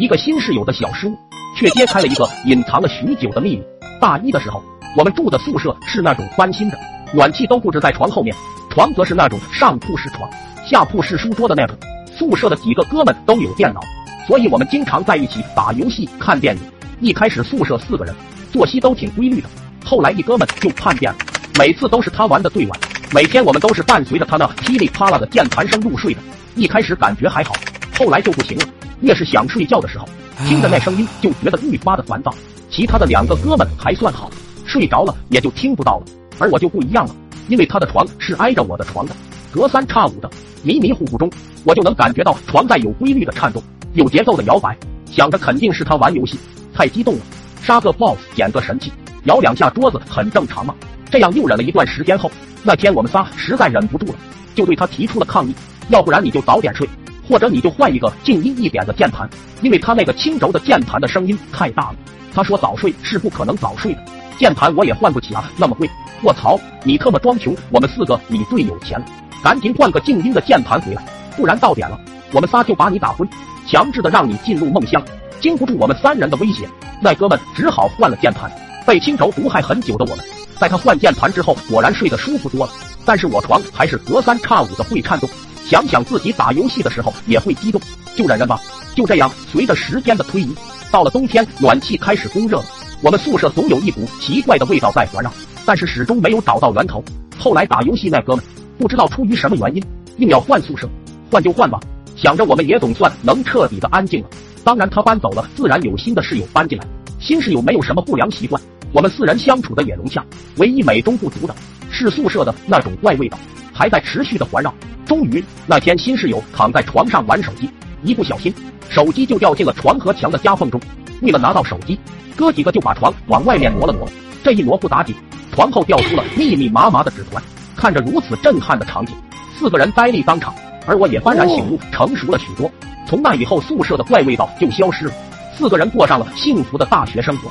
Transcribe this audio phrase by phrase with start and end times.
[0.00, 1.18] 一个新室友的小失误，
[1.56, 3.62] 却揭开了一个隐藏了许久的秘密。
[4.00, 4.62] 大一的时候，
[4.96, 6.78] 我们住的宿舍是那种翻新的，
[7.12, 8.34] 暖气都布置在床后面，
[8.70, 10.28] 床则是那种上铺是床，
[10.66, 11.76] 下铺是书桌的那种。
[12.16, 13.80] 宿舍的几个哥们都有电脑，
[14.26, 16.62] 所以我们经常在一起打游戏、看电影。
[17.00, 18.14] 一开始宿舍四个人
[18.52, 19.48] 作息都挺规律的，
[19.84, 21.18] 后来一哥们就叛变了，
[21.58, 22.80] 每次都是他玩的最晚，
[23.14, 26.20] 每天我们都是伴随着他那噼里啪啦的键盘声入睡的。
[26.54, 27.54] 一开始感觉还好，
[27.98, 28.64] 后来就不行了。
[29.00, 30.06] 越是想睡觉的时候，
[30.46, 32.32] 听着那声音就觉得愈发的烦躁。
[32.70, 34.30] 其他的两个哥们还算好，
[34.64, 36.04] 睡着了也就听不到了，
[36.38, 37.14] 而我就不一样了，
[37.48, 39.14] 因为他的床是挨着我的床的，
[39.50, 40.30] 隔三差五的，
[40.62, 41.30] 迷迷糊糊中，
[41.64, 43.62] 我就能感觉到床在有规律的颤动，
[43.94, 44.76] 有节奏的摇摆。
[45.10, 46.38] 想着肯定是他玩游戏，
[46.72, 47.20] 太激动了，
[47.60, 48.92] 杀个 boss 捡个神器，
[49.24, 50.72] 摇两下桌子很正常嘛。
[51.10, 52.30] 这样又忍了一段时间后，
[52.62, 54.14] 那天我们仨实在忍不住了，
[54.54, 55.54] 就对他提出了抗议，
[55.88, 56.88] 要不然你就早点睡。
[57.30, 59.30] 或者你就换一个静音一点的键盘，
[59.62, 61.94] 因为他那个轻轴的键盘的声音太大了。
[62.34, 64.04] 他说早睡是不可能早睡的，
[64.36, 65.88] 键盘我也换不起啊，那么贵。
[66.24, 67.56] 卧槽，你特么装穷！
[67.70, 69.00] 我们四个你最有钱，
[69.44, 71.04] 赶紧换个静音的键盘回来，
[71.36, 71.98] 不然到点了
[72.32, 73.28] 我们仨就把你打昏，
[73.64, 75.00] 强制的让你进入梦乡。
[75.40, 76.68] 经不住我们三人的威胁，
[77.00, 78.50] 那哥们只好换了键盘。
[78.84, 80.24] 被轻轴毒害很久的我们，
[80.58, 82.72] 在他换键盘之后，果然睡得舒服多了。
[83.06, 85.30] 但是我床还是隔三差五的会颤动。
[85.70, 87.80] 想想自己打游戏的时候也会激动，
[88.16, 88.60] 就忍忍吧。
[88.96, 90.52] 就这样，随着时间的推移，
[90.90, 92.64] 到了冬天，暖气开始供热了。
[93.00, 95.32] 我们宿舍总有一股奇怪的味道在环绕，
[95.64, 97.04] 但是始终没有找到源头。
[97.38, 98.44] 后来打游戏那哥们
[98.78, 99.80] 不知道出于什么原因，
[100.16, 100.90] 硬要换宿舍，
[101.30, 101.78] 换就换吧。
[102.16, 104.28] 想着我们也总算能彻底的安静了。
[104.64, 106.84] 当然他搬走了，自然有新的室友搬进来。
[107.20, 108.60] 新室友没有什么不良习惯，
[108.92, 110.26] 我们四人相处的也融洽。
[110.56, 111.54] 唯一美中不足的
[111.92, 113.38] 是宿舍的那种怪味道
[113.72, 114.74] 还在持续的环绕。
[115.10, 117.68] 终于那天，新室友躺在床上玩手机，
[118.04, 118.54] 一不小心，
[118.88, 120.80] 手机就掉进了床和墙的夹缝中。
[121.20, 121.98] 为了拿到手机，
[122.36, 124.08] 哥几个就把床往外面挪了挪。
[124.44, 125.12] 这一挪不打紧，
[125.50, 127.42] 床后掉出了密密麻麻的纸团。
[127.74, 129.16] 看着如此震撼的场景，
[129.58, 130.54] 四个人呆立当场，
[130.86, 132.70] 而我也幡然醒悟，成熟了许多。
[133.04, 135.12] 从那以后，宿舍的怪味道就消失了，
[135.58, 137.50] 四个人过上了幸福的大学生活。